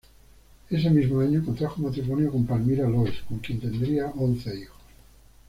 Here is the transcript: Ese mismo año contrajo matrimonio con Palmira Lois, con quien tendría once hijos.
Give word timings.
Ese 0.71 0.89
mismo 0.89 1.19
año 1.21 1.45
contrajo 1.45 1.79
matrimonio 1.79 2.31
con 2.31 2.47
Palmira 2.47 2.89
Lois, 2.89 3.21
con 3.29 3.37
quien 3.37 3.59
tendría 3.59 4.07
once 4.15 4.57
hijos. 4.57 4.81